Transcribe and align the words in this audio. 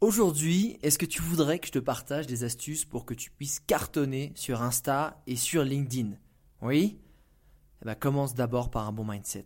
Aujourd'hui, 0.00 0.78
est-ce 0.82 0.98
que 0.98 1.04
tu 1.04 1.20
voudrais 1.20 1.58
que 1.58 1.66
je 1.66 1.72
te 1.72 1.78
partage 1.78 2.26
des 2.26 2.42
astuces 2.42 2.86
pour 2.86 3.04
que 3.04 3.12
tu 3.12 3.30
puisses 3.30 3.60
cartonner 3.60 4.32
sur 4.34 4.62
Insta 4.62 5.22
et 5.26 5.36
sur 5.36 5.62
LinkedIn? 5.62 6.12
Oui? 6.62 6.96
Eh 7.82 7.84
ben, 7.84 7.94
Commence 7.94 8.34
d'abord 8.34 8.70
par 8.70 8.88
un 8.88 8.92
bon 8.92 9.04
mindset. 9.04 9.44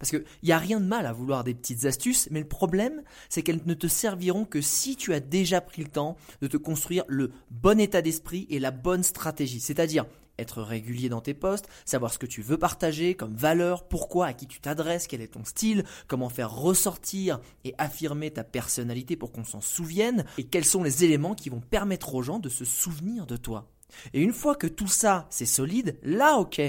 Parce 0.00 0.10
qu'il 0.10 0.24
n'y 0.42 0.50
a 0.50 0.58
rien 0.58 0.80
de 0.80 0.86
mal 0.86 1.06
à 1.06 1.12
vouloir 1.12 1.44
des 1.44 1.54
petites 1.54 1.84
astuces, 1.84 2.26
mais 2.32 2.40
le 2.40 2.48
problème, 2.48 3.02
c'est 3.28 3.44
qu'elles 3.44 3.60
ne 3.64 3.74
te 3.74 3.86
serviront 3.86 4.44
que 4.44 4.60
si 4.60 4.96
tu 4.96 5.14
as 5.14 5.20
déjà 5.20 5.60
pris 5.60 5.82
le 5.82 5.88
temps 5.88 6.16
de 6.40 6.48
te 6.48 6.56
construire 6.56 7.04
le 7.06 7.30
bon 7.52 7.78
état 7.78 8.02
d'esprit 8.02 8.48
et 8.50 8.58
la 8.58 8.72
bonne 8.72 9.04
stratégie. 9.04 9.60
C'est-à-dire 9.60 10.06
être 10.42 10.62
régulier 10.62 11.08
dans 11.08 11.20
tes 11.20 11.34
posts, 11.34 11.68
savoir 11.84 12.12
ce 12.12 12.18
que 12.18 12.26
tu 12.26 12.42
veux 12.42 12.58
partager 12.58 13.14
comme 13.14 13.34
valeur, 13.34 13.88
pourquoi, 13.88 14.26
à 14.26 14.32
qui 14.32 14.46
tu 14.46 14.60
t'adresses, 14.60 15.06
quel 15.06 15.22
est 15.22 15.32
ton 15.32 15.44
style, 15.44 15.84
comment 16.06 16.28
faire 16.28 16.54
ressortir 16.54 17.40
et 17.64 17.74
affirmer 17.78 18.30
ta 18.30 18.44
personnalité 18.44 19.16
pour 19.16 19.32
qu'on 19.32 19.44
s'en 19.44 19.60
souvienne, 19.60 20.24
et 20.38 20.44
quels 20.44 20.64
sont 20.64 20.82
les 20.82 21.04
éléments 21.04 21.34
qui 21.34 21.48
vont 21.48 21.60
permettre 21.60 22.14
aux 22.14 22.22
gens 22.22 22.38
de 22.38 22.48
se 22.48 22.64
souvenir 22.64 23.26
de 23.26 23.36
toi. 23.36 23.70
Et 24.12 24.20
une 24.20 24.32
fois 24.32 24.54
que 24.54 24.66
tout 24.66 24.88
ça 24.88 25.26
c'est 25.30 25.46
solide, 25.46 25.98
là 26.02 26.36
ok, 26.36 26.60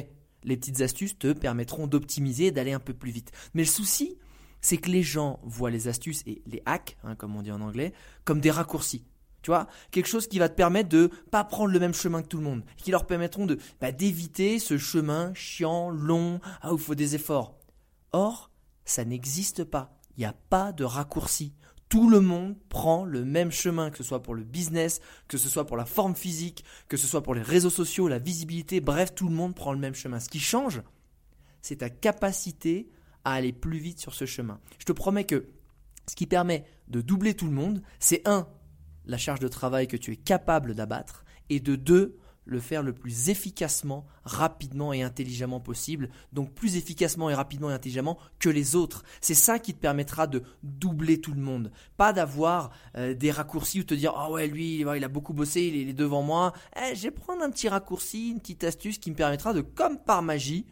les 0.44 0.58
petites 0.58 0.82
astuces 0.82 1.18
te 1.18 1.34
permettront 1.34 1.88
d'optimiser 1.88 2.48
et 2.48 2.52
d'aller 2.52 2.74
un 2.74 2.80
peu 2.80 2.94
plus 2.94 3.12
vite. 3.12 3.32
Mais 3.54 3.64
le 3.64 3.68
souci, 3.68 4.18
c'est 4.62 4.78
que 4.78 4.90
les 4.90 5.04
gens 5.04 5.40
voient 5.44 5.72
les 5.72 5.88
astuces 5.88 6.24
et 6.26 6.42
les 6.46 6.62
hacks, 6.66 6.98
hein, 7.04 7.16
comme 7.16 7.36
on 7.36 7.42
dit 7.42 7.52
en 7.52 7.62
anglais, 7.62 7.94
comme 8.24 8.40
des 8.40 8.52
raccourcis. 8.52 9.06
Tu 9.44 9.52
vois, 9.52 9.68
quelque 9.92 10.08
chose 10.08 10.28
qui 10.28 10.40
va 10.40 10.48
te 10.48 10.56
permettre 10.56 10.90
de 10.90 11.12
pas 11.30 11.44
prendre 11.44 11.72
le 11.72 11.80
même 11.80 11.94
chemin 11.94 12.22
que 12.22 12.28
tout 12.28 12.38
le 12.38 12.44
monde, 12.44 12.64
qui 12.78 12.92
leur 12.92 13.06
permettront 13.06 13.46
de 13.46 13.60
bah, 13.82 13.92
d'éviter 13.92 14.58
ce 14.58 14.78
chemin 14.78 15.34
chiant, 15.36 15.90
long, 15.90 16.40
ah, 16.62 16.74
où 16.74 16.78
il 16.78 16.82
faut 16.82 16.96
des 16.96 17.14
efforts. 17.14 17.60
Or, 18.14 18.50
ça 18.86 19.04
n'existe 19.04 19.66
pas. 19.66 20.00
Il 20.16 20.22
n'y 20.22 20.26
a 20.26 20.36
pas 20.50 20.72
de 20.72 20.86
raccourci. 20.86 21.54
Tout 21.90 22.10
le 22.10 22.22
monde 22.22 22.56
prend 22.70 23.04
le 23.04 23.26
même 23.26 23.52
chemin, 23.52 23.92
que 23.92 23.98
ce 23.98 24.04
soit 24.04 24.24
pour 24.24 24.34
le 24.34 24.44
business, 24.44 25.02
que 25.28 25.38
ce 25.38 25.50
soit 25.50 25.66
pour 25.66 25.78
la 25.78 25.86
forme 25.86 26.16
physique, 26.16 26.64
que 26.88 26.98
ce 26.98 27.06
soit 27.06 27.22
pour 27.22 27.36
les 27.36 27.42
réseaux 27.42 27.70
sociaux, 27.70 28.08
la 28.08 28.20
visibilité, 28.20 28.80
bref, 28.80 29.14
tout 29.14 29.28
le 29.28 29.36
monde 29.36 29.54
prend 29.56 29.74
le 29.74 29.80
même 29.80 29.94
chemin. 29.94 30.20
Ce 30.20 30.30
qui 30.30 30.40
change, 30.40 30.82
c'est 31.62 31.78
ta 31.78 31.90
capacité 31.90 32.90
à 33.26 33.34
aller 33.34 33.52
plus 33.52 33.78
vite 33.78 34.00
sur 34.00 34.14
ce 34.14 34.26
chemin. 34.26 34.60
Je 34.80 34.86
te 34.86 34.94
promets 34.94 35.26
que 35.26 35.48
ce 36.10 36.16
qui 36.16 36.28
permet 36.28 36.66
de 36.88 37.02
doubler 37.02 37.34
tout 37.34 37.46
le 37.46 37.52
monde, 37.52 37.82
c'est 38.00 38.28
un, 38.28 38.48
la 39.06 39.18
charge 39.18 39.40
de 39.40 39.48
travail 39.48 39.88
que 39.88 39.98
tu 39.98 40.12
es 40.12 40.16
capable 40.16 40.76
d'abattre, 40.76 41.26
et 41.50 41.60
de 41.60 41.76
deux, 41.76 42.18
le 42.46 42.60
faire 42.60 42.84
le 42.84 42.94
plus 42.94 43.30
efficacement, 43.30 44.06
rapidement 44.26 44.92
et 44.94 45.02
intelligemment 45.02 45.60
possible, 45.60 46.10
donc 46.34 46.54
plus 46.54 46.76
efficacement 46.76 47.30
et 47.30 47.34
rapidement 47.34 47.70
et 47.70 47.74
intelligemment 47.74 48.18
que 48.40 48.50
les 48.50 48.76
autres. 48.76 49.04
C'est 49.22 49.34
ça 49.34 49.60
qui 49.60 49.74
te 49.74 49.80
permettra 49.80 50.28
de 50.28 50.44
doubler 50.62 51.22
tout 51.22 51.34
le 51.34 51.42
monde, 51.42 51.72
pas 51.98 52.14
d'avoir 52.14 52.72
euh, 52.98 53.14
des 53.14 53.32
raccourcis 53.32 53.82
ou 53.82 53.84
te 53.84 53.94
dire 53.94 54.14
ah 54.16 54.30
ouais 54.30 54.48
lui 54.48 54.80
il 54.80 55.04
a 55.04 55.08
beaucoup 55.08 55.34
bossé, 55.34 55.62
il 55.62 55.90
est 55.90 55.94
devant 55.94 56.22
moi, 56.22 56.54
eh, 56.76 56.96
je 56.96 57.04
vais 57.04 57.12
prendre 57.12 57.44
un 57.44 57.50
petit 57.50 57.70
raccourci, 57.70 58.30
une 58.32 58.40
petite 58.40 58.64
astuce 58.64 58.98
qui 58.98 59.12
me 59.12 59.16
permettra 59.16 59.54
de 59.54 59.62
comme 59.62 59.98
par 59.98 60.22
magie 60.22 60.66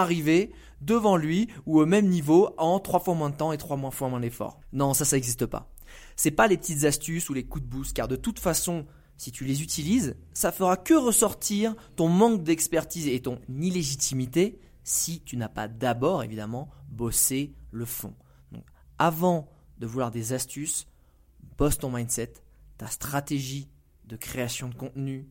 arriver 0.00 0.52
devant 0.80 1.16
lui 1.16 1.48
ou 1.66 1.80
au 1.80 1.86
même 1.86 2.08
niveau 2.08 2.50
en 2.58 2.80
trois 2.80 3.00
fois 3.00 3.14
moins 3.14 3.30
de 3.30 3.36
temps 3.36 3.52
et 3.52 3.58
trois 3.58 3.78
fois 3.90 4.08
moins 4.08 4.20
d'efforts. 4.20 4.60
Non, 4.72 4.94
ça 4.94 5.04
ça 5.04 5.16
n'existe 5.16 5.46
pas. 5.46 5.70
C'est 6.16 6.30
pas 6.30 6.46
les 6.46 6.56
petites 6.56 6.84
astuces 6.84 7.28
ou 7.28 7.34
les 7.34 7.44
coups 7.44 7.64
de 7.64 7.70
boost 7.70 7.92
car 7.94 8.08
de 8.08 8.16
toute 8.16 8.38
façon 8.38 8.86
si 9.16 9.30
tu 9.30 9.44
les 9.44 9.62
utilises, 9.62 10.16
ça 10.32 10.50
fera 10.50 10.76
que 10.76 10.94
ressortir 10.94 11.76
ton 11.94 12.08
manque 12.08 12.42
d'expertise 12.42 13.06
et 13.06 13.20
ton 13.20 13.40
illégitimité 13.48 14.58
si 14.82 15.20
tu 15.20 15.36
n'as 15.36 15.48
pas 15.48 15.68
d'abord, 15.68 16.24
évidemment, 16.24 16.70
bossé 16.88 17.54
le 17.70 17.84
fond. 17.84 18.14
Avant 18.98 19.48
de 19.78 19.86
vouloir 19.86 20.10
des 20.10 20.32
astuces, 20.32 20.88
bosse 21.56 21.78
ton 21.78 21.90
mindset, 21.90 22.32
ta 22.78 22.88
stratégie 22.88 23.68
de 24.06 24.16
création 24.16 24.68
de 24.68 24.74
contenu 24.74 25.28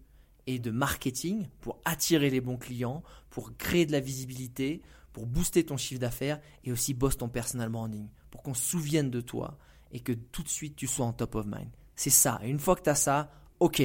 et 0.47 0.59
de 0.59 0.71
marketing 0.71 1.47
pour 1.59 1.79
attirer 1.85 2.29
les 2.29 2.41
bons 2.41 2.57
clients, 2.57 3.03
pour 3.29 3.55
créer 3.57 3.85
de 3.85 3.91
la 3.91 3.99
visibilité, 3.99 4.81
pour 5.13 5.25
booster 5.25 5.63
ton 5.65 5.77
chiffre 5.77 5.99
d'affaires 5.99 6.39
et 6.63 6.71
aussi 6.71 6.93
bosse 6.93 7.17
ton 7.17 7.29
personal 7.29 7.69
branding 7.69 8.07
pour 8.29 8.41
qu'on 8.41 8.53
se 8.53 8.63
souvienne 8.63 9.09
de 9.09 9.21
toi 9.21 9.57
et 9.91 9.99
que 9.99 10.13
tout 10.13 10.43
de 10.43 10.49
suite 10.49 10.75
tu 10.75 10.87
sois 10.87 11.05
en 11.05 11.13
top 11.13 11.35
of 11.35 11.45
mind. 11.45 11.69
C'est 11.95 12.09
ça. 12.09 12.39
Une 12.43 12.59
fois 12.59 12.75
que 12.75 12.83
tu 12.83 12.89
as 12.89 12.95
ça, 12.95 13.31
ok, 13.59 13.83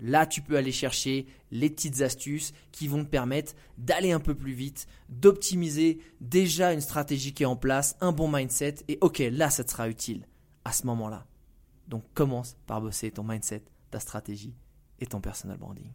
là 0.00 0.26
tu 0.26 0.42
peux 0.42 0.56
aller 0.56 0.72
chercher 0.72 1.26
les 1.50 1.70
petites 1.70 2.02
astuces 2.02 2.52
qui 2.72 2.88
vont 2.88 3.04
te 3.04 3.08
permettre 3.08 3.54
d'aller 3.78 4.12
un 4.12 4.20
peu 4.20 4.34
plus 4.34 4.52
vite, 4.52 4.86
d'optimiser 5.08 6.00
déjà 6.20 6.72
une 6.72 6.80
stratégie 6.80 7.32
qui 7.32 7.44
est 7.44 7.46
en 7.46 7.56
place, 7.56 7.96
un 8.00 8.12
bon 8.12 8.30
mindset, 8.30 8.76
et 8.88 8.98
ok, 9.00 9.22
là 9.30 9.50
ça 9.50 9.64
te 9.64 9.70
sera 9.70 9.88
utile 9.88 10.26
à 10.64 10.72
ce 10.72 10.86
moment-là. 10.86 11.26
Donc 11.88 12.02
commence 12.14 12.56
par 12.66 12.80
bosser 12.80 13.12
ton 13.12 13.22
mindset, 13.22 13.62
ta 13.90 14.00
stratégie 14.00 14.54
et 15.00 15.06
ton 15.06 15.20
personal 15.20 15.58
branding. 15.58 15.92